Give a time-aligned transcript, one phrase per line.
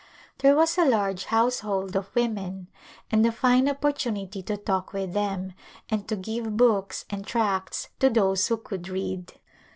[0.39, 2.69] There was a large household of women
[3.11, 5.53] and a fine opportunity to talk with them
[5.91, 9.33] and to give books and tracts to those who could read.